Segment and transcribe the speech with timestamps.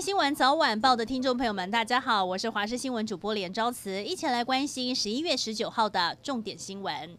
[0.00, 7.16] 新闻早晚报的听众朋友们，大家好，我是华视新闻主播连昭慈，一起来关心十一月十九号的重点新闻。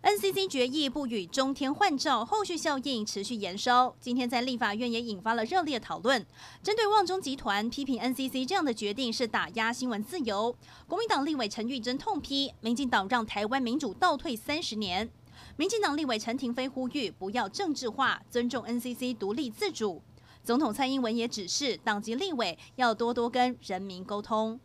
[0.00, 3.96] NCC 决议不与中天换照，后续效应持续延烧。
[4.00, 6.24] 今天在立法院也引发了热烈讨论。
[6.62, 10.56] 针对旺中集团批评 NCC 这样的决定是打压新闻自由，
[10.86, 15.10] 国民党立委陈玉珍痛批民进党让台湾民主倒退三十年。
[15.56, 20.00] 民进党立委陈亭妃呼吁不要政治化，尊重 NCC 独立自主。
[20.44, 24.58] 总统蔡英文也指示党籍立委要多多跟人民沟通。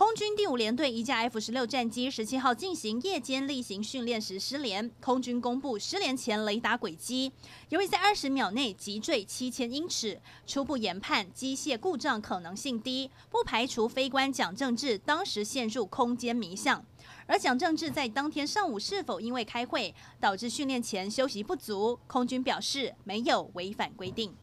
[0.00, 7.30] 空军第五联队一架 F 十六战机十七号进行夜间例行训练时失联，空军公布失联前雷达轨迹，
[7.68, 16.82] 由于在二十秒内急坠七千英尺，初步研判机械故障可能性低，不排除飞官蒋正志当时陷入空间迷向。
[17.26, 22.00] 而蒋正志在当天上午是否因为开会导致训练前休息不足？
[22.06, 24.34] 空军表示没有违反规定。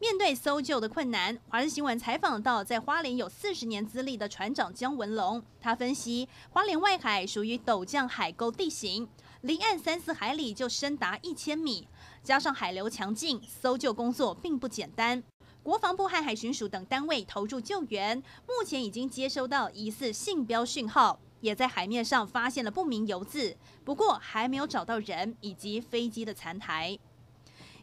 [0.00, 9.06] 面对搜救的困难，华视新闻采访到在花莲有四十年资历的船长江文龙，他分析花莲外海属于陡降海沟地形，
[9.42, 11.86] 离岸三四海里就深达一千米，
[12.22, 15.22] 加上海流强劲，搜救工作并不简单。
[15.62, 23.54] 国防部和海巡署等单位投入救援，目前已经接收到疑似信标讯号，也在海面上发现了不明油渍，
[23.84, 26.98] 不过还没有找到人以及飞机的残骸。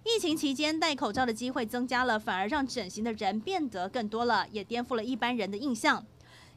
[0.09, 6.03] 疫情期间戴口罩的机会增加了，反而让整形的人变得更多了，也颠覆了一般人的印象。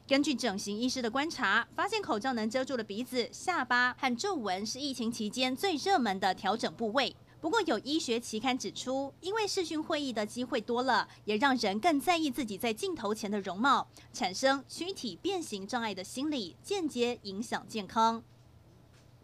[0.07, 7.13] 根据整形医师的观察，发现口罩能遮住的鼻子、下巴和皱纹是疫情期间最热门的调整部位。
[7.41, 18.23] 不过，有医学期刊指出，因为视讯会议的机会多了，也让人更在意自己在镜头前的容貌，产生躯体变形障碍的心理，间接影响健康。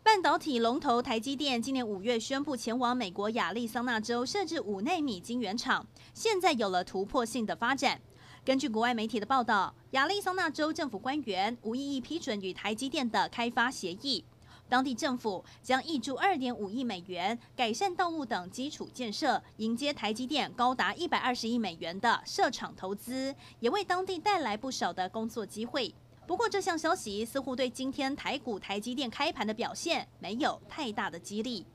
[0.08, 8.00] 半导体龙头台积电今年五月宣布前往美国亚利桑那州设置五奈米晶圆厂，现在有了突破性的发展。
[8.45, 14.23] 根据国外媒体的报道，亚利桑那州政府官员无异议批准与台积电的开发协议，
[14.69, 25.94] 当地政府将挹注二点五亿美元改善道路等基础建设，迎接台积电高达一百二十亿美元的设厂投资，也为当地带来不少的工作机会。
[26.27, 31.65] 不过，这项消息似乎对今天台股台积电开盘的表现没有太大的激励。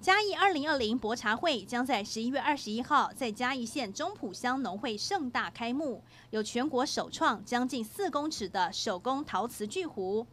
[0.00, 6.00] 嘉义二零二零博茶会将在十一月二十一号在嘉义县中埔乡农会盛大开幕，
[6.30, 10.24] 有全国首创将近四公尺的手工陶瓷巨壶。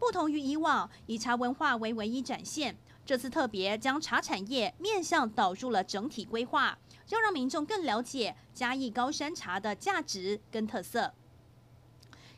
[0.00, 6.76] 不同于以往以茶文化为唯一展现，这次特别将茶产业面向导入了整体规划，
[7.10, 11.14] 要让民众更了解嘉义高山茶的价值跟特色。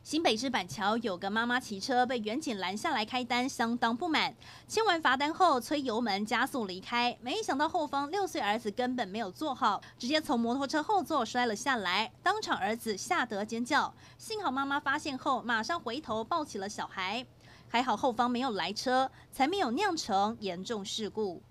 [0.05, 4.31] 新北市板桥有个妈妈骑车被远景拦下来开单，相当不满。
[4.67, 13.91] 签完罚单后，催油门加速离开，没想到后方六岁儿子根本没有坐好，直接从摩托车后座摔了下来，当场儿子吓得尖叫。
[14.19, 17.25] 幸好妈妈发现后，马上回头抱起了小孩，
[17.67, 21.41] 还好后方没有来车，才没有酿成严重事故。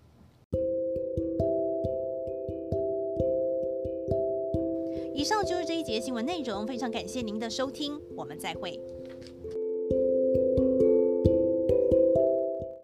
[5.25, 8.79] 以上就是这一节新闻内容，非常感谢您的收听，我们再会。